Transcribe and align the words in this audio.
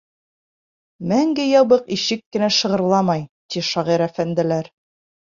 —Мәңге 1.09 1.43
ябыҡ 1.49 1.83
ишек 1.95 2.23
кенә 2.35 2.49
шығырламай, 2.59 3.21
ти 3.53 3.63
шағир 3.67 4.05
әфәнделәр. 4.07 4.71